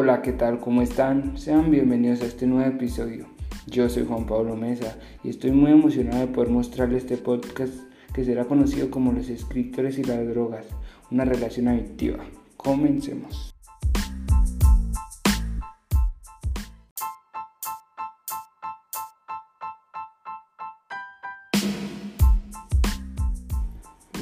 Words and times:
Hola, 0.00 0.22
¿qué 0.22 0.30
tal? 0.30 0.60
¿Cómo 0.60 0.80
están? 0.80 1.36
Sean 1.36 1.72
bienvenidos 1.72 2.22
a 2.22 2.26
este 2.26 2.46
nuevo 2.46 2.70
episodio. 2.70 3.26
Yo 3.66 3.88
soy 3.88 4.04
Juan 4.06 4.26
Pablo 4.26 4.54
Mesa 4.54 4.96
y 5.24 5.28
estoy 5.28 5.50
muy 5.50 5.72
emocionado 5.72 6.20
de 6.20 6.32
poder 6.32 6.50
mostrarles 6.50 7.02
este 7.02 7.16
podcast 7.16 7.74
que 8.14 8.24
será 8.24 8.44
conocido 8.44 8.92
como 8.92 9.10
Los 9.10 9.28
escritores 9.28 9.98
y 9.98 10.04
las 10.04 10.24
drogas, 10.28 10.66
una 11.10 11.24
relación 11.24 11.66
adictiva. 11.66 12.24
Comencemos. 12.56 13.52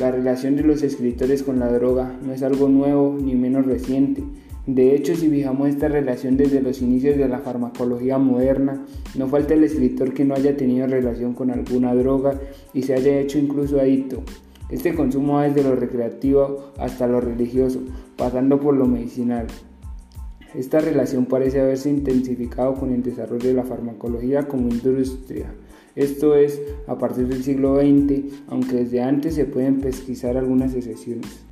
La 0.01 0.11
relación 0.11 0.57
de 0.57 0.63
los 0.63 0.83
escritores 0.83 1.43
con 1.43 1.59
la 1.59 1.71
droga 1.71 2.17
no 2.23 2.33
es 2.33 2.43
algo 2.43 2.71
nuevo 2.71 3.19
ni 3.21 3.35
menos 3.35 3.67
reciente. 3.67 4.25
De 4.67 4.95
hecho, 4.95 5.15
si 5.15 5.29
fijamos 5.29 5.69
esta 5.69 5.89
relación 5.89 6.37
desde 6.37 6.61
los 6.61 6.83
inicios 6.83 7.17
de 7.17 7.29
la 7.29 7.39
farmacología 7.39 8.19
moderna, 8.19 8.85
no 9.17 9.29
falta 9.29 9.55
el 9.55 9.65
escritor 9.65 10.13
que 10.13 10.25
no 10.25 10.35
haya 10.35 10.57
tenido 10.57 10.87
relación 10.87 11.35
con 11.35 11.51
alguna 11.51 11.95
droga 11.95 12.41
y 12.75 12.83
se 12.83 12.95
haya 12.95 13.19
hecho 13.21 13.39
incluso 13.39 13.81
adicto. 13.81 14.23
Este 14.69 14.95
consumo 14.95 15.35
va 15.35 15.45
desde 15.45 15.63
lo 15.63 15.77
recreativo 15.77 16.73
hasta 16.79 17.07
lo 17.07 17.21
religioso, 17.21 17.81
pasando 18.17 18.59
por 18.59 18.75
lo 18.75 18.87
medicinal. 18.87 19.47
Esta 20.55 20.81
relación 20.81 21.27
parece 21.27 21.61
haberse 21.61 21.89
intensificado 21.91 22.75
con 22.75 22.93
el 22.93 23.03
desarrollo 23.03 23.49
de 23.49 23.55
la 23.55 23.65
farmacología 23.65 24.49
como 24.49 24.69
industria 24.69 25.47
esto 25.97 26.35
es 26.35 26.61
a 26.87 26.99
partir 26.99 27.27
del 27.27 27.43
siglo 27.43 27.81
XX, 27.81 28.45
aunque 28.49 28.77
desde 28.77 29.01
antes 29.01 29.35
se 29.35 29.47
pueden 29.47 29.81
pesquisar 29.81 30.37
algunas 30.37 30.75
excepciones. 30.75 31.46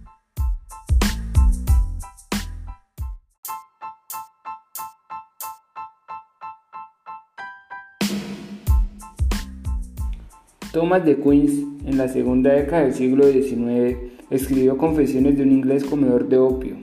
Thomas 10.75 11.05
de 11.05 11.17
Queens, 11.21 11.53
en 11.87 11.97
la 11.97 12.09
segunda 12.09 12.53
década 12.53 12.83
del 12.83 12.95
siglo 12.95 13.29
XIX, 13.29 13.97
escribió 14.29 14.77
Confesiones 14.77 15.39
de 15.39 15.45
un 15.45 15.53
inglés 15.53 15.85
comedor 15.85 16.29
de 16.29 16.37
opio, 16.39 16.75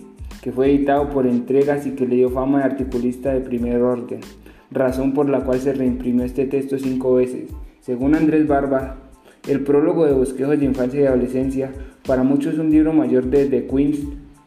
que 0.41 0.53
fue 0.53 0.69
editado 0.69 1.09
por 1.09 1.27
entregas 1.27 1.85
y 1.85 1.91
que 1.91 2.07
le 2.07 2.15
dio 2.15 2.29
fama 2.29 2.59
de 2.59 2.63
articulista 2.63 3.33
de 3.33 3.41
primer 3.41 3.81
orden 3.81 4.21
razón 4.71 5.13
por 5.13 5.27
la 5.27 5.41
cual 5.41 5.59
se 5.59 5.73
reimprimió 5.73 6.23
este 6.23 6.45
texto 6.45 6.79
cinco 6.79 7.15
veces. 7.15 7.49
Según 7.81 8.15
Andrés 8.15 8.47
Barba, 8.47 8.95
el 9.49 9.59
prólogo 9.59 10.05
de 10.05 10.13
Bosquejos 10.13 10.57
de 10.57 10.65
Infancia 10.65 11.01
y 11.01 11.05
Adolescencia 11.05 11.73
para 12.07 12.23
muchos 12.23 12.53
es 12.53 12.59
un 12.59 12.71
libro 12.71 12.93
mayor 12.93 13.25
de 13.25 13.47
The 13.47 13.67
Queens, 13.67 13.99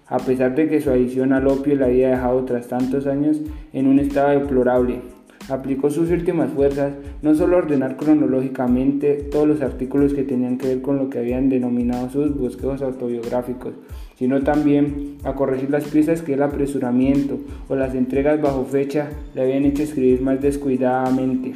a 0.06 0.20
pesar 0.20 0.54
de 0.54 0.70
que 0.70 0.80
su 0.80 0.88
adición 0.88 1.34
al 1.34 1.48
opio 1.48 1.74
la 1.74 1.86
había 1.86 2.08
dejado 2.08 2.46
tras 2.46 2.68
tantos 2.68 3.06
años 3.06 3.42
en 3.74 3.88
un 3.88 3.98
estado 3.98 4.30
deplorable. 4.30 5.02
Aplicó 5.50 5.90
sus 5.90 6.10
últimas 6.10 6.50
fuerzas 6.50 6.94
no 7.20 7.34
solo 7.34 7.56
a 7.56 7.58
ordenar 7.58 7.98
cronológicamente 7.98 9.28
todos 9.30 9.46
los 9.46 9.60
artículos 9.60 10.14
que 10.14 10.22
tenían 10.22 10.56
que 10.56 10.68
ver 10.68 10.80
con 10.80 10.96
lo 10.96 11.10
que 11.10 11.18
habían 11.18 11.50
denominado 11.50 12.08
sus 12.08 12.34
bosquejos 12.34 12.80
autobiográficos, 12.80 13.74
sino 14.18 14.42
también 14.42 15.18
a 15.22 15.34
corregir 15.34 15.68
las 15.68 15.84
piezas 15.84 16.22
que 16.22 16.34
el 16.34 16.42
apresuramiento 16.42 17.38
o 17.68 17.76
las 17.76 17.94
entregas 17.94 18.40
bajo 18.40 18.64
fecha 18.64 19.10
le 19.34 19.42
habían 19.42 19.66
hecho 19.66 19.82
escribir 19.82 20.22
más 20.22 20.40
descuidadamente. 20.40 21.54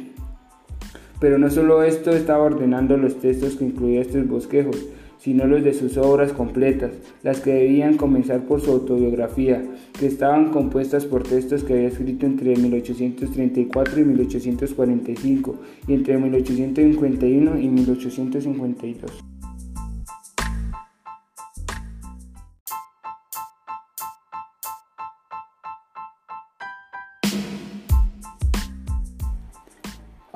Pero 1.19 1.39
no 1.39 1.49
solo 1.49 1.81
esto 1.81 2.11
estaba 2.11 2.43
ordenando 2.43 2.95
los 2.95 3.19
textos 3.19 3.55
que 3.55 3.65
incluía 3.65 4.01
estos 4.01 4.27
bosquejos, 4.27 4.85
sino 5.19 5.45
los 5.45 5.63
de 5.63 5.73
sus 5.73 5.97
obras 5.97 6.33
completas, 6.33 6.91
las 7.23 7.41
que 7.41 7.53
debían 7.53 7.97
comenzar 7.97 8.45
por 8.45 8.61
su 8.61 8.71
autobiografía, 8.71 9.63
que 9.99 10.07
estaban 10.07 10.51
compuestas 10.51 11.05
por 11.05 11.23
textos 11.23 11.63
que 11.63 11.73
había 11.73 11.89
escrito 11.89 12.25
entre 12.25 12.55
1834 12.55 13.99
y 13.99 14.03
1845 14.05 15.55
y 15.87 15.93
entre 15.93 16.17
1851 16.17 17.59
y 17.59 17.67
1852. 17.67 19.38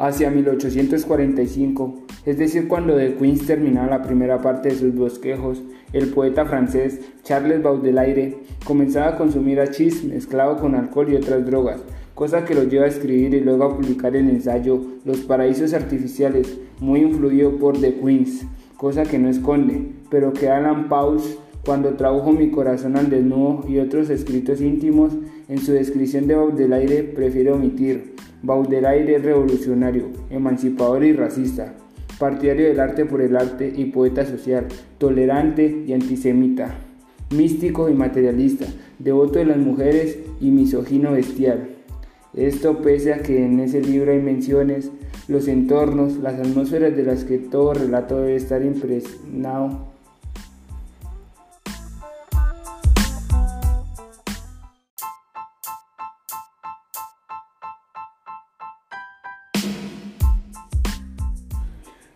Hacia 0.05 0.29
1845, 0.29 1.99
es 2.25 2.37
decir, 2.37 2.67
cuando 2.67 2.97
de 2.97 3.15
Queens 3.15 3.47
terminaba 3.47 3.87
la 3.87 4.03
primera 4.03 4.41
parte 4.41 4.67
de 4.67 4.75
sus 4.75 4.93
bosquejos, 4.93 5.61
el 5.93 6.09
poeta 6.09 6.45
francés 6.45 6.99
Charles 7.23 7.63
Baudelaire 7.63 8.39
comenzaba 8.65 9.07
a 9.07 9.17
consumir 9.17 9.61
hachís 9.61 10.03
mezclado 10.03 10.57
con 10.57 10.75
alcohol 10.75 11.07
y 11.09 11.15
otras 11.15 11.45
drogas, 11.45 11.81
cosa 12.15 12.43
que 12.43 12.53
lo 12.53 12.63
lleva 12.63 12.83
a 12.83 12.89
escribir 12.89 13.33
y 13.33 13.39
luego 13.39 13.63
a 13.63 13.77
publicar 13.77 14.13
el 14.17 14.29
ensayo 14.29 14.81
Los 15.05 15.19
paraísos 15.19 15.73
artificiales, 15.73 16.59
muy 16.81 16.99
influido 16.99 17.57
por 17.57 17.79
The 17.79 17.95
Queens, 17.95 18.45
cosa 18.75 19.03
que 19.03 19.19
no 19.19 19.29
esconde, 19.29 19.87
pero 20.09 20.33
que 20.33 20.49
Alan 20.49 20.89
Pauls 20.89 21.37
cuando 21.65 21.93
tradujo 21.93 22.33
Mi 22.33 22.51
corazón 22.51 22.97
al 22.97 23.09
desnudo 23.09 23.65
y 23.67 23.79
otros 23.79 24.09
escritos 24.09 24.59
íntimos, 24.59 25.13
en 25.47 25.59
su 25.59 25.71
descripción 25.71 26.27
de 26.27 26.35
Baudelaire 26.35 27.03
prefiere 27.03 27.51
omitir. 27.51 28.15
Baudelaire 28.41 29.15
es 29.15 29.23
revolucionario, 29.23 30.07
emancipador 30.29 31.05
y 31.05 31.13
racista, 31.13 31.73
partidario 32.19 32.67
del 32.67 32.81
arte 32.81 33.05
por 33.05 33.21
el 33.21 33.37
arte 33.37 33.71
y 33.73 33.85
poeta 33.85 34.25
social, 34.25 34.67
tolerante 34.97 35.83
y 35.87 35.93
antisemita, 35.93 36.75
místico 37.33 37.89
y 37.89 37.93
materialista, 37.93 38.65
devoto 38.99 39.39
de 39.39 39.45
las 39.45 39.57
mujeres 39.57 40.19
y 40.41 40.51
misógino 40.51 41.13
bestial. 41.13 41.69
Esto 42.33 42.79
pese 42.79 43.13
a 43.13 43.19
que 43.19 43.45
en 43.45 43.61
ese 43.61 43.81
libro 43.81 44.11
hay 44.11 44.21
menciones, 44.21 44.91
los 45.29 45.47
entornos, 45.47 46.17
las 46.17 46.33
atmósferas 46.39 46.97
de 46.97 47.03
las 47.03 47.23
que 47.23 47.37
todo 47.37 47.73
relato 47.73 48.17
debe 48.17 48.35
estar 48.35 48.63
impregnado 48.63 49.92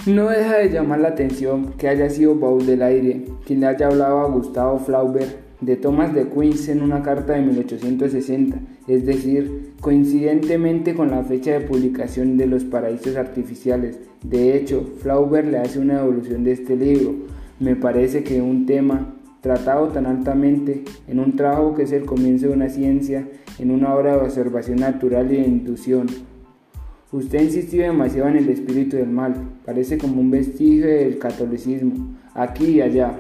No 0.08 0.30
deja 0.30 0.60
de 0.60 0.70
llamar 0.70 1.02
la 1.02 1.10
atención 1.10 1.74
que 1.78 1.90
haya 1.90 2.10
sido 2.10 2.36
Baudelaire 2.36 3.26
quien 3.46 3.60
le 3.60 3.66
haya 3.66 3.88
hablado 3.88 4.22
a 4.22 4.30
Gustavo 4.30 4.80
Flaubert 4.80 5.36
de 5.60 5.76
Thomas 5.76 6.14
de 6.14 6.30
Queens 6.30 6.70
en 6.70 6.82
una 6.82 7.04
carta 7.04 7.34
de 7.34 7.42
1860, 7.42 8.58
es 8.88 9.06
decir, 9.06 9.74
coincidentemente 9.82 10.96
con 10.96 11.12
la 11.12 11.24
fecha 11.24 11.52
de 11.52 11.60
publicación 11.60 12.38
de 12.38 12.48
Los 12.48 12.64
Paraísos 12.64 13.18
Artificiales. 13.18 14.00
De 14.24 14.56
hecho, 14.56 14.90
Flaubert 15.02 15.50
le 15.50 15.58
hace 15.58 15.78
una 15.78 16.00
evolución 16.00 16.46
de 16.46 16.54
este 16.54 16.78
libro. 16.78 17.14
Me 17.60 17.76
parece 17.76 18.24
que 18.24 18.42
un 18.42 18.66
tema 18.66 19.14
tratado 19.42 19.90
tan 19.90 20.06
altamente 20.06 20.86
en 21.10 21.20
un 21.20 21.36
trabajo 21.36 21.76
que 21.76 21.84
es 21.84 21.92
el 21.92 22.06
comienzo 22.06 22.48
de 22.48 22.54
una 22.54 22.70
ciencia, 22.70 23.28
en 23.60 23.72
una 23.72 23.94
obra 23.94 24.14
de 24.14 24.22
observación 24.22 24.78
natural 24.78 25.30
y 25.34 25.36
de 25.36 25.48
inducción, 25.48 26.08
Usted 27.10 27.42
insistió 27.42 27.84
demasiado 27.84 28.28
en 28.28 28.36
el 28.36 28.50
espíritu 28.50 28.98
del 28.98 29.08
mal, 29.08 29.34
parece 29.64 29.98
como 29.98 30.20
un 30.20 30.30
vestigio 30.30 30.88
del 30.88 31.18
catolicismo, 31.18 32.18
aquí 32.34 32.66
y 32.66 32.82
allá. 32.82 33.14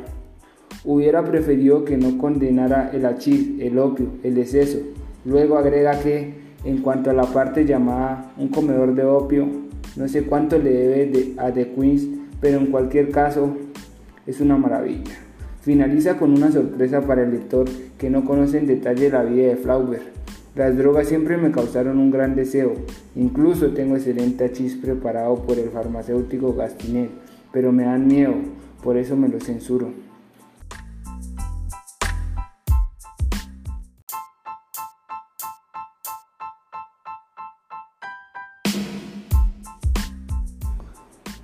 Hubiera 0.84 1.24
preferido 1.24 1.86
que 1.86 1.96
no 1.96 2.18
condenara 2.18 2.92
el 2.94 3.06
hachís, 3.06 3.62
el 3.62 3.80
opio, 3.80 4.08
el 4.24 4.38
exceso. 4.40 4.80
Luego 5.24 5.58
agrega 5.58 5.98
que, 6.02 6.34
en 6.66 6.80
cuanto 6.80 7.12
a 7.12 7.14
la 7.14 7.28
parte 7.28 7.64
llamada 7.64 8.34
un 8.38 8.50
comedor 8.50 8.94
de 8.94 9.06
opio, 9.06 9.48
no 9.96 10.08
sé 10.09 10.24
cuánto 10.24 10.58
le 10.58 10.69
debe 10.69 11.34
a 11.38 11.54
The 11.54 11.72
Queens, 11.72 12.08
pero 12.42 12.58
en 12.58 12.66
cualquier 12.66 13.09
caso 13.09 13.56
es 14.25 14.42
una 14.42 14.57
maravilla. 14.57 15.16
Finaliza 15.62 16.18
con 16.18 16.33
una 16.33 16.51
sorpresa 16.51 17.00
para 17.00 17.24
el 17.24 17.31
lector 17.31 17.69
que 17.98 18.10
no 18.10 18.25
conoce 18.25 18.57
en 18.57 18.68
detalle 18.68 19.10
la 19.10 19.24
vida 19.24 19.48
de 19.48 19.56
Flaubert. 19.56 20.17
Las 20.57 20.75
drogas 20.75 21.07
siempre 21.07 21.38
me 21.38 21.51
causaron 21.51 22.00
un 22.00 22.09
gran 22.09 22.36
deseo. 22.36 22.74
Incluso 23.15 23.74
tengo 23.74 23.95
excelente 23.95 24.44
hachís 24.44 24.74
preparado 24.74 25.36
por 25.44 25.59
el 25.59 25.69
farmacéutico 25.69 26.56
Gastinet, 26.56 27.12
pero 27.54 27.71
me 27.71 27.83
dan 27.83 28.07
miedo, 28.07 28.33
por 28.81 28.98
eso 28.98 29.15
me 29.15 29.27
lo 29.27 29.39
censuro. 29.39 29.92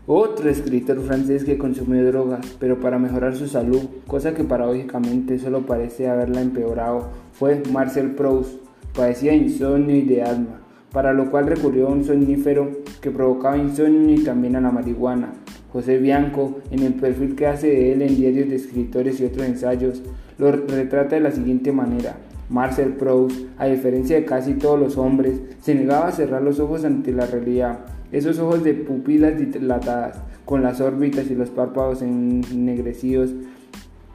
Otro 0.07 0.50
escritor 0.50 1.00
francés 1.01 1.44
que 1.44 1.60
consumió 1.60 2.04
drogas, 2.04 2.57
pero 2.60 2.80
para 2.80 2.98
mejorar 2.98 3.36
su 3.36 3.48
salud, 3.48 3.81
cosa 4.07 4.33
que 4.33 4.44
paradójicamente 4.44 5.38
solo 5.38 5.68
parece 5.68 6.10
haberla 6.10 6.42
empeorado, 6.42 7.10
fue 7.33 7.62
Marcel 7.71 8.15
Proust 8.15 8.62
padecía 8.94 9.34
insomnio 9.34 9.95
y 9.95 10.01
de 10.04 10.22
asma, 10.22 10.62
para 10.92 11.13
lo 11.13 11.30
cual 11.31 11.48
recurrió 11.48 11.88
a 11.88 11.92
un 11.92 12.04
somnífero 12.04 12.69
que 13.01 13.12
provocaba 13.12 13.57
insomnio 13.57 14.16
y 14.16 14.24
también 14.24 14.56
a 14.56 14.62
la 14.62 14.72
marihuana. 14.72 15.34
José 15.72 15.98
Bianco, 15.98 16.60
en 16.69 16.84
el 16.84 16.94
perfil 16.94 17.36
que 17.36 17.48
hace 17.48 17.68
de 17.68 17.94
él 17.94 18.01
en 18.04 18.16
diarios 18.16 18.50
de 18.50 18.56
escritores 18.56 19.19
y 19.19 19.25
otros 19.25 19.48
ensayos, 19.48 20.04
lo 20.38 20.51
retrata 20.51 21.16
de 21.16 21.22
la 21.22 21.31
siguiente 21.31 21.72
manera. 21.72 22.16
Marcel 22.50 22.94
Proust, 22.94 23.48
a 23.57 23.66
diferencia 23.66 24.16
de 24.16 24.25
casi 24.25 24.54
todos 24.54 24.80
los 24.80 24.98
hombres, 24.98 25.42
se 25.60 25.74
negaba 25.74 26.10
a 26.10 26.12
cerrar 26.12 26.44
los 26.44 26.60
ojos 26.60 26.86
ante 26.86 27.12
la 27.12 27.25
realidad. 27.25 27.80
Esos 28.12 28.38
ojos 28.38 28.63
de 28.63 28.75
pupilas 28.75 29.39
dilatadas, 29.39 30.22
con 30.46 30.62
las 30.62 30.81
órbitas 30.81 31.31
y 31.31 31.36
los 31.36 31.50
párpados 31.50 32.04
ennegrecidos 32.04 33.31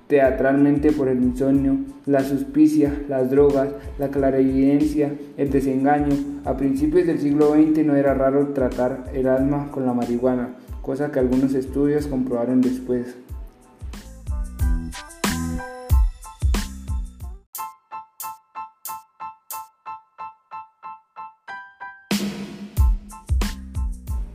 teatralmente 0.09 0.91
por 0.91 1.09
el 1.09 1.23
insomnio, 1.23 1.77
la 2.07 2.25
suspicia, 2.25 2.93
las 3.09 3.31
drogas, 3.31 3.69
la 3.99 4.09
clarividencia, 4.09 5.13
el 5.37 5.51
desengaño. 5.51 6.17
A 6.45 6.57
principios 6.57 7.07
del 7.07 7.21
siglo 7.21 7.53
XX 7.53 7.85
no 7.85 7.95
era 7.95 8.15
raro 8.15 8.49
tratar 8.49 9.05
el 9.13 9.29
alma 9.29 9.71
con 9.71 9.85
la 9.85 9.93
marihuana, 9.93 10.57
cosa 10.83 11.13
que 11.13 11.21
algunos 11.21 11.55
estudios 11.55 12.07
comprobaron 12.07 12.63
después. 12.63 13.17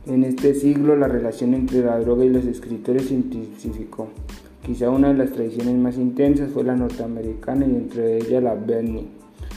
En 0.06 0.22
este 0.22 0.54
siglo 0.54 0.94
la 0.94 1.08
relación 1.08 1.54
entre 1.54 1.82
la 1.82 1.98
droga 1.98 2.24
y 2.24 2.28
los 2.28 2.44
escritores 2.44 3.06
se 3.08 3.14
intensificó. 3.14 4.08
Quizá 4.64 4.88
una 4.88 5.08
de 5.08 5.18
las 5.18 5.30
tradiciones 5.30 5.76
más 5.76 5.98
intensas 5.98 6.50
fue 6.50 6.64
la 6.64 6.74
norteamericana 6.74 7.66
y 7.66 7.76
entre 7.76 8.16
ellas 8.16 8.42
la 8.42 8.54
Bernie, 8.54 9.08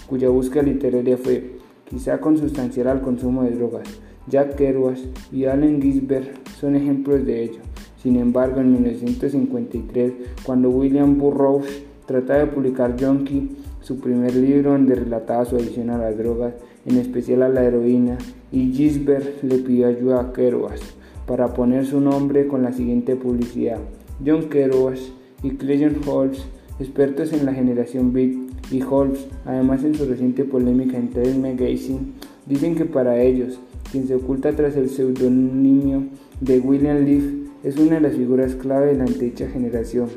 cuya 0.05 0.27
búsqueda 0.27 0.63
literaria 0.63 1.17
fue 1.17 1.59
quizá 1.89 2.19
consustancial 2.19 2.89
al 2.89 3.01
consumo 3.01 3.43
de 3.43 3.51
drogas. 3.51 3.87
Jack 4.27 4.55
Kerouac 4.55 4.97
y 5.31 5.45
Allen 5.45 5.81
Ginsberg 5.81 6.33
son 6.59 6.75
ejemplos 6.75 7.25
de 7.25 7.43
ello. 7.43 7.59
Sin 8.03 8.17
embargo, 8.17 8.59
en 8.59 8.73
1953, 8.73 10.11
cuando 10.43 10.69
William 10.71 11.17
Burroughs 11.17 11.83
trataba 12.05 12.39
de 12.39 12.47
publicar 12.47 12.97
Junkie, 12.99 13.55
su 13.79 14.01
primer 14.01 14.35
libro 14.35 14.71
donde 14.71 14.95
relataba 14.95 15.45
su 15.45 15.55
adicción 15.55 15.89
a 15.89 15.97
las 15.97 16.17
drogas, 16.17 16.53
en 16.85 16.97
especial 16.97 17.43
a 17.43 17.49
la 17.49 17.63
heroína, 17.63 18.17
y 18.51 18.73
Gisbert 18.73 19.41
le 19.41 19.59
pidió 19.59 19.87
ayuda 19.87 20.19
a 20.19 20.33
Kerouac 20.33 20.81
para 21.25 21.53
poner 21.53 21.85
su 21.85 22.01
nombre 22.01 22.47
con 22.47 22.63
la 22.63 22.73
siguiente 22.73 23.15
publicidad. 23.15 23.79
John 24.25 24.49
Kerouac 24.49 24.97
y 25.43 25.51
Clayton 25.51 26.01
Holmes, 26.07 26.45
expertos 26.79 27.33
en 27.33 27.45
la 27.45 27.53
generación 27.53 28.13
Beat, 28.13 28.47
y 28.71 28.81
Holmes, 28.81 29.27
además 29.45 29.83
en 29.83 29.95
su 29.95 30.05
reciente 30.05 30.43
polémica 30.43 30.97
en 30.97 31.09
Time 31.09 31.53
Magazine, 31.53 32.13
dicen 32.45 32.75
que 32.75 32.85
para 32.85 33.21
ellos, 33.21 33.59
quien 33.91 34.07
se 34.07 34.15
oculta 34.15 34.53
tras 34.53 34.75
el 34.75 34.89
seudónimo 34.89 36.07
de 36.41 36.59
William 36.59 37.05
Leaf 37.05 37.23
es 37.63 37.77
una 37.77 37.95
de 37.95 38.01
las 38.01 38.15
figuras 38.15 38.55
clave 38.55 38.87
de 38.87 38.95
la 38.95 39.05
anticha 39.05 39.47
generación. 39.47 40.09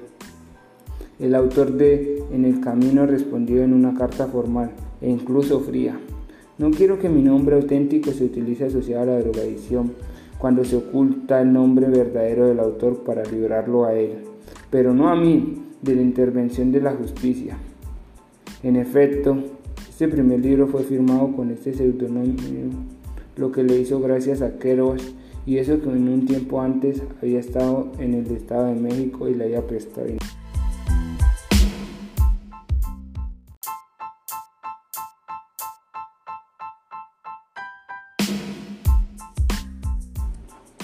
El 1.19 1.35
autor 1.35 1.73
de 1.73 2.23
En 2.33 2.45
el 2.45 2.61
Camino 2.61 3.07
respondió 3.07 3.63
en 3.63 3.75
una 3.75 3.95
carta 3.95 4.27
formal 4.27 4.71
e 5.01 5.11
incluso 5.11 5.61
fría. 5.61 5.99
No 6.59 6.71
quiero 6.71 6.99
que 6.99 7.09
mi 7.09 7.23
nombre 7.23 7.57
auténtico 7.57 8.11
se 8.13 8.25
utilice 8.25 8.67
asociado 8.67 9.03
a 9.03 9.07
la 9.07 9.21
drogadicción 9.21 9.93
cuando 10.41 10.65
se 10.65 10.77
oculta 10.77 11.43
el 11.43 11.53
nombre 11.53 11.87
verdadero 11.89 12.47
del 12.47 12.61
autor 12.61 13.05
para 13.05 13.23
librarlo 13.25 13.85
a 13.85 13.95
él, 13.95 14.25
pero 14.71 14.95
no 14.95 15.11
a 15.11 15.15
mí 15.15 15.63
de 15.83 15.95
la 15.95 16.03
intervención 16.03 16.73
de 16.73 16.81
la 16.81 16.93
justicia. 16.93 17.59
En 18.63 18.77
efecto, 18.77 19.37
este 19.89 20.09
primer 20.09 20.41
libro 20.41 20.67
fue 20.67 20.83
firmado 20.83 21.37
con 21.37 21.51
este 21.51 21.75
seudónimo, 21.75 22.39
lo 23.37 23.53
que 23.53 23.63
le 23.63 23.79
hizo 23.79 24.01
gracias 24.01 24.41
a 24.41 24.59
Kerouac 24.59 25.01
y 25.45 25.59
eso 25.59 25.81
que 25.81 25.89
en 25.91 26.09
un 26.09 26.25
tiempo 26.27 26.61
antes 26.61 27.03
había 27.23 27.41
estado 27.41 27.93
en 27.99 28.15
el 28.15 28.27
Estado 28.31 28.67
de 28.67 28.81
México 28.81 29.29
y 29.29 29.35
le 29.35 29.45
había 29.45 29.67
prestado 29.67 30.07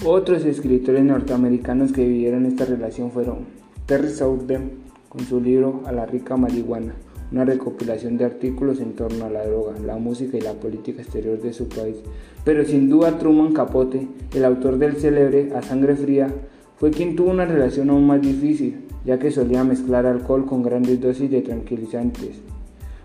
Otros 0.05 0.45
escritores 0.45 1.03
norteamericanos 1.03 1.91
que 1.91 2.07
vivieron 2.07 2.45
esta 2.45 2.65
relación 2.65 3.09
fueron 3.09 3.39
Terry 3.87 4.09
Southern 4.09 4.69
con 5.09 5.21
su 5.21 5.41
libro 5.41 5.81
A 5.85 5.91
la 5.91 6.05
rica 6.05 6.37
marihuana, 6.37 6.93
una 7.31 7.45
recopilación 7.45 8.15
de 8.15 8.25
artículos 8.25 8.79
en 8.79 8.93
torno 8.93 9.25
a 9.25 9.29
la 9.31 9.43
droga, 9.43 9.73
la 9.83 9.97
música 9.97 10.37
y 10.37 10.41
la 10.41 10.53
política 10.53 11.01
exterior 11.01 11.41
de 11.41 11.51
su 11.51 11.67
país. 11.67 11.95
Pero 12.43 12.63
sin 12.63 12.89
duda 12.89 13.17
Truman 13.17 13.53
Capote, 13.53 14.07
el 14.35 14.45
autor 14.45 14.77
del 14.77 14.97
célebre 14.97 15.51
A 15.55 15.63
Sangre 15.63 15.95
Fría, 15.95 16.31
fue 16.77 16.91
quien 16.91 17.15
tuvo 17.15 17.31
una 17.31 17.45
relación 17.45 17.89
aún 17.89 18.05
más 18.05 18.21
difícil, 18.21 18.85
ya 19.03 19.17
que 19.17 19.31
solía 19.31 19.63
mezclar 19.63 20.05
alcohol 20.05 20.45
con 20.45 20.61
grandes 20.61 21.01
dosis 21.01 21.31
de 21.31 21.41
tranquilizantes. 21.41 22.39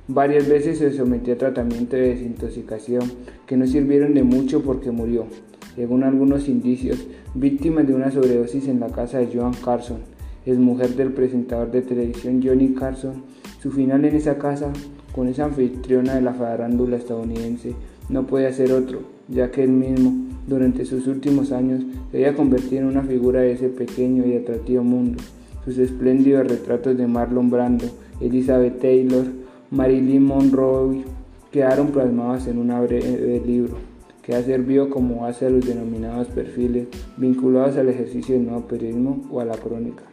Varias 0.08 0.46
veces 0.46 0.76
se 0.76 0.92
sometió 0.92 1.32
a 1.32 1.38
tratamiento 1.38 1.96
de 1.96 2.08
desintoxicación 2.08 3.10
que 3.46 3.56
no 3.56 3.66
sirvieron 3.66 4.12
de 4.12 4.24
mucho 4.24 4.62
porque 4.62 4.90
murió 4.90 5.24
según 5.74 6.02
algunos 6.04 6.48
indicios, 6.48 7.06
víctima 7.34 7.82
de 7.82 7.94
una 7.94 8.10
sobredosis 8.10 8.68
en 8.68 8.80
la 8.80 8.88
casa 8.88 9.18
de 9.18 9.30
Joan 9.32 9.54
Carson, 9.64 9.98
es 10.44 10.58
mujer 10.58 10.96
del 10.96 11.12
presentador 11.12 11.70
de 11.70 11.82
televisión 11.82 12.42
Johnny 12.44 12.74
Carson. 12.74 13.22
Su 13.62 13.70
final 13.70 14.04
en 14.04 14.16
esa 14.16 14.38
casa, 14.38 14.72
con 15.14 15.28
esa 15.28 15.44
anfitriona 15.44 16.14
de 16.14 16.22
la 16.22 16.34
farándula 16.34 16.96
estadounidense, 16.96 17.74
no 18.08 18.26
puede 18.26 18.52
ser 18.52 18.72
otro, 18.72 19.02
ya 19.28 19.50
que 19.50 19.62
él 19.62 19.70
mismo, 19.70 20.12
durante 20.46 20.84
sus 20.84 21.06
últimos 21.06 21.52
años, 21.52 21.84
se 22.10 22.16
había 22.18 22.34
convertido 22.34 22.82
en 22.82 22.88
una 22.88 23.02
figura 23.02 23.40
de 23.40 23.52
ese 23.52 23.68
pequeño 23.68 24.26
y 24.26 24.34
atractivo 24.34 24.82
mundo. 24.82 25.22
Sus 25.64 25.78
espléndidos 25.78 26.48
retratos 26.48 26.98
de 26.98 27.06
Marlon 27.06 27.48
Brando, 27.48 27.84
Elizabeth 28.20 28.80
Taylor, 28.80 29.24
Marilyn 29.70 30.24
Monroe 30.24 31.04
quedaron 31.52 31.92
plasmados 31.92 32.48
en 32.48 32.58
un 32.58 32.68
breve 32.68 33.40
libro 33.46 33.91
que 34.22 34.34
ha 34.34 34.42
servido 34.42 34.88
como 34.88 35.22
base 35.22 35.46
a 35.46 35.50
los 35.50 35.66
denominados 35.66 36.28
perfiles 36.28 36.88
vinculados 37.16 37.76
al 37.76 37.88
ejercicio 37.88 38.34
del 38.34 38.46
nuevo 38.46 38.66
periodismo 38.68 39.22
o 39.30 39.40
a 39.40 39.44
la 39.44 39.56
crónica. 39.56 40.04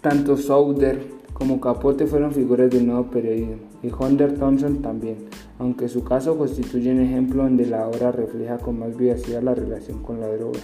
Tanto 0.00 0.36
Souder 0.36 1.17
como 1.38 1.60
Capote 1.60 2.06
fueron 2.06 2.32
figuras 2.32 2.70
del 2.70 2.86
nuevo 2.86 3.04
periodismo 3.04 3.56
y 3.82 3.90
Hunter 3.90 4.36
Thompson 4.38 4.82
también 4.82 5.16
aunque 5.58 5.88
su 5.88 6.04
caso 6.04 6.38
constituye 6.38 6.92
un 6.92 7.00
ejemplo 7.00 7.42
donde 7.42 7.66
la 7.66 7.88
obra 7.88 8.12
refleja 8.12 8.58
con 8.58 8.78
más 8.78 8.96
vivacidad 8.96 9.42
la 9.42 9.54
relación 9.54 10.02
con 10.02 10.20
la 10.20 10.28
droga. 10.28 10.60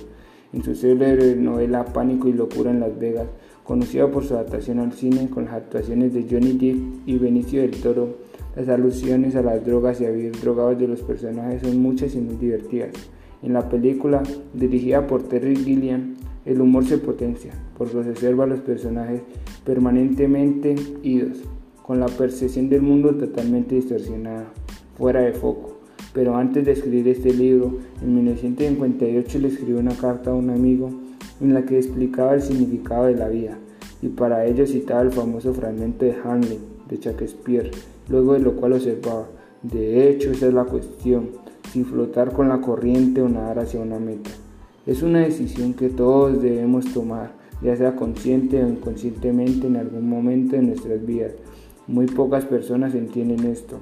En 0.52 0.62
su 0.62 0.74
célebre 0.74 1.34
novela 1.34 1.84
Pánico 1.84 2.28
y 2.28 2.32
Locura 2.32 2.70
en 2.70 2.78
Las 2.78 2.96
Vegas, 2.96 3.26
conocida 3.64 4.08
por 4.08 4.24
su 4.24 4.34
adaptación 4.34 4.78
al 4.78 4.92
cine 4.92 5.28
con 5.28 5.46
las 5.46 5.54
actuaciones 5.54 6.14
de 6.14 6.26
Johnny 6.30 6.52
Depp 6.52 7.08
y 7.08 7.18
Benicio 7.18 7.62
del 7.62 7.72
Toro, 7.72 8.18
las 8.54 8.68
alusiones 8.68 9.34
a 9.34 9.42
las 9.42 9.64
drogas 9.64 10.00
y 10.00 10.06
a 10.06 10.10
vivir 10.10 10.40
drogados 10.40 10.78
de 10.78 10.86
los 10.86 11.02
personajes 11.02 11.62
son 11.62 11.82
muchas 11.82 12.14
y 12.14 12.18
muy 12.18 12.36
divertidas. 12.36 12.90
En 13.42 13.52
la 13.52 13.68
película, 13.68 14.22
dirigida 14.54 15.08
por 15.08 15.24
Terry 15.24 15.56
Gilliam, 15.56 16.14
el 16.44 16.60
humor 16.60 16.84
se 16.84 16.98
potencia, 16.98 17.52
porque 17.76 18.02
se 18.02 18.10
observa 18.10 18.44
a 18.44 18.48
los 18.48 18.60
personajes 18.60 19.22
permanentemente 19.64 20.74
idos, 21.02 21.38
con 21.82 22.00
la 22.00 22.06
percepción 22.06 22.68
del 22.68 22.82
mundo 22.82 23.14
totalmente 23.14 23.74
distorsionada 23.74 24.46
fuera 24.96 25.20
de 25.20 25.32
foco. 25.32 25.78
Pero 26.12 26.36
antes 26.36 26.64
de 26.64 26.72
escribir 26.72 27.08
este 27.08 27.32
libro, 27.32 27.78
en 28.02 28.14
1958 28.14 29.38
le 29.38 29.48
escribió 29.48 29.78
una 29.78 29.96
carta 29.96 30.30
a 30.30 30.34
un 30.34 30.50
amigo 30.50 30.90
en 31.40 31.54
la 31.54 31.64
que 31.64 31.76
explicaba 31.76 32.34
el 32.34 32.42
significado 32.42 33.06
de 33.06 33.16
la 33.16 33.28
vida 33.28 33.58
y 34.02 34.08
para 34.08 34.44
ello 34.44 34.66
citaba 34.66 35.00
el 35.00 35.10
famoso 35.10 35.54
fragmento 35.54 36.04
de 36.04 36.14
Hamlet 36.24 36.60
de 36.88 36.98
Shakespeare, 36.98 37.70
luego 38.08 38.34
de 38.34 38.40
lo 38.40 38.54
cual 38.54 38.74
observaba, 38.74 39.26
de 39.62 40.10
hecho 40.10 40.30
esa 40.30 40.48
es 40.48 40.54
la 40.54 40.64
cuestión, 40.64 41.30
si 41.72 41.84
flotar 41.84 42.32
con 42.32 42.48
la 42.50 42.60
corriente 42.60 43.22
o 43.22 43.28
nadar 43.28 43.60
hacia 43.60 43.80
una 43.80 43.98
meta. 43.98 44.30
Es 44.86 45.02
una 45.02 45.20
decisión 45.20 45.72
que 45.72 45.88
todos 45.88 46.42
debemos 46.42 46.84
tomar, 46.92 47.32
ya 47.62 47.74
sea 47.74 47.96
consciente 47.96 48.62
o 48.62 48.68
inconscientemente 48.68 49.66
en 49.66 49.76
algún 49.76 50.06
momento 50.06 50.56
de 50.56 50.62
nuestras 50.62 51.04
vidas. 51.06 51.32
Muy 51.86 52.04
pocas 52.04 52.44
personas 52.44 52.94
entienden 52.94 53.46
esto. 53.46 53.78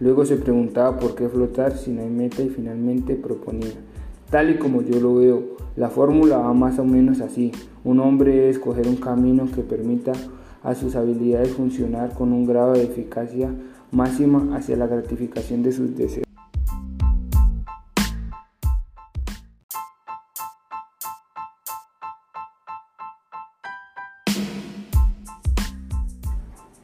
Luego 0.00 0.24
se 0.24 0.38
preguntaba 0.38 0.98
por 0.98 1.14
qué 1.14 1.28
flotar 1.28 1.78
si 1.78 1.92
no 1.92 2.02
hay 2.02 2.10
meta 2.10 2.42
y 2.42 2.48
finalmente 2.48 3.14
proponía. 3.14 3.74
Tal 4.28 4.50
y 4.50 4.58
como 4.58 4.82
yo 4.82 4.98
lo 5.00 5.14
veo, 5.14 5.56
la 5.76 5.88
fórmula 5.88 6.38
va 6.38 6.52
más 6.52 6.80
o 6.80 6.84
menos 6.84 7.20
así. 7.20 7.52
Un 7.84 8.00
hombre 8.00 8.32
debe 8.32 8.50
escoger 8.50 8.88
un 8.88 8.96
camino 8.96 9.48
que 9.54 9.62
permita 9.62 10.12
a 10.64 10.74
sus 10.74 10.96
habilidades 10.96 11.50
funcionar 11.52 12.12
con 12.12 12.32
un 12.32 12.44
grado 12.44 12.72
de 12.72 12.82
eficacia 12.82 13.54
máxima 13.92 14.56
hacia 14.56 14.76
la 14.76 14.88
gratificación 14.88 15.62
de 15.62 15.70
sus 15.70 15.96
deseos. 15.96 16.25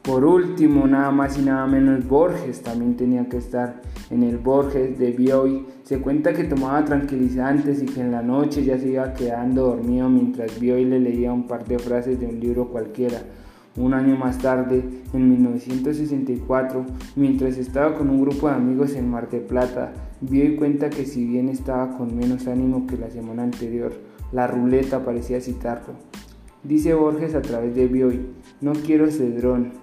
Por 0.03 0.25
último, 0.25 0.85
nada 0.85 1.11
más 1.11 1.37
y 1.37 1.43
nada 1.43 1.65
menos 1.65 2.05
Borges 2.05 2.61
también 2.61 2.97
tenía 2.97 3.29
que 3.29 3.37
estar. 3.37 3.81
En 4.11 4.23
el 4.23 4.37
Borges 4.37 4.99
de 4.99 5.11
Bioy 5.11 5.65
se 5.83 5.99
cuenta 5.99 6.33
que 6.33 6.43
tomaba 6.43 6.83
tranquilizantes 6.83 7.81
y 7.81 7.85
que 7.85 8.01
en 8.01 8.11
la 8.11 8.21
noche 8.21 8.65
ya 8.65 8.77
se 8.77 8.89
iba 8.89 9.13
quedando 9.13 9.67
dormido 9.67 10.09
mientras 10.09 10.59
Bioy 10.59 10.83
le 10.83 10.99
leía 10.99 11.31
un 11.31 11.47
par 11.47 11.63
de 11.65 11.79
frases 11.79 12.19
de 12.19 12.25
un 12.25 12.37
libro 12.41 12.67
cualquiera. 12.67 13.21
Un 13.77 13.93
año 13.93 14.17
más 14.17 14.39
tarde, 14.39 14.83
en 15.13 15.29
1964, 15.29 16.85
mientras 17.15 17.57
estaba 17.57 17.95
con 17.97 18.09
un 18.09 18.21
grupo 18.23 18.49
de 18.49 18.55
amigos 18.55 18.95
en 18.95 19.09
Mar 19.09 19.29
del 19.29 19.43
Plata, 19.43 19.93
Bioy 20.19 20.57
cuenta 20.57 20.89
que 20.89 21.05
si 21.05 21.25
bien 21.25 21.47
estaba 21.47 21.97
con 21.97 22.13
menos 22.13 22.47
ánimo 22.47 22.87
que 22.87 22.97
la 22.97 23.09
semana 23.09 23.43
anterior, 23.43 23.93
la 24.33 24.47
ruleta 24.47 25.05
parecía 25.05 25.39
citarlo. 25.39 25.93
Dice 26.61 26.93
Borges 26.93 27.35
a 27.35 27.41
través 27.41 27.73
de 27.73 27.87
Bioy, 27.87 28.19
no 28.59 28.73
quiero 28.73 29.09
cedrón, 29.09 29.82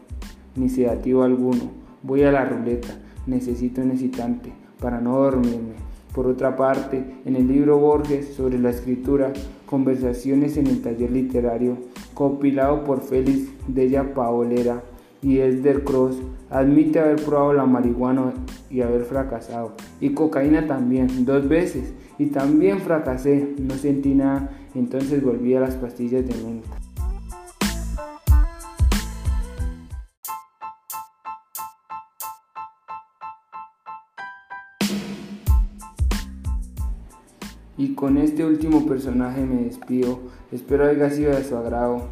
ni 0.56 0.68
sedativo 0.68 1.22
alguno. 1.22 1.70
Voy 2.02 2.22
a 2.22 2.32
la 2.32 2.44
ruleta, 2.44 2.88
necesito 3.26 3.80
un 3.80 3.90
excitante 3.92 4.52
para 4.80 5.00
no 5.00 5.18
dormirme. 5.18 5.90
Por 6.14 6.26
otra 6.26 6.56
parte, 6.56 7.04
en 7.24 7.36
el 7.36 7.46
libro 7.46 7.78
Borges 7.78 8.34
sobre 8.34 8.58
la 8.58 8.70
escritura, 8.70 9.32
Conversaciones 9.66 10.56
en 10.56 10.66
el 10.66 10.82
taller 10.82 11.12
literario, 11.12 11.76
compilado 12.14 12.82
por 12.82 13.00
Félix 13.00 13.48
Della 13.68 14.14
Paolera 14.14 14.82
y 15.22 15.38
Esder 15.38 15.84
Cross, 15.84 16.16
admite 16.50 16.98
haber 16.98 17.24
probado 17.24 17.52
la 17.52 17.66
marihuana 17.66 18.32
y 18.68 18.80
haber 18.80 19.02
fracasado. 19.02 19.74
Y 20.00 20.10
cocaína 20.10 20.66
también, 20.66 21.24
dos 21.24 21.48
veces. 21.48 21.92
Y 22.18 22.26
también 22.26 22.80
fracasé, 22.80 23.54
no 23.58 23.74
sentí 23.74 24.14
nada, 24.14 24.50
entonces 24.74 25.22
volví 25.22 25.54
a 25.54 25.60
las 25.60 25.76
pastillas 25.76 26.26
de 26.26 26.34
menta. 26.44 26.89
Y 37.80 37.94
con 37.94 38.18
este 38.18 38.44
último 38.44 38.84
personaje 38.84 39.40
me 39.40 39.62
despido. 39.62 40.18
Espero 40.52 40.84
haya 40.84 41.08
sido 41.08 41.34
de 41.34 41.42
su 41.42 41.56
agrado. 41.56 42.08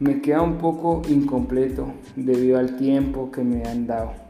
Me 0.00 0.20
queda 0.20 0.42
un 0.42 0.58
poco 0.58 1.02
incompleto 1.08 1.92
debido 2.16 2.58
al 2.58 2.76
tiempo 2.76 3.30
que 3.30 3.44
me 3.44 3.62
han 3.62 3.86
dado. 3.86 4.29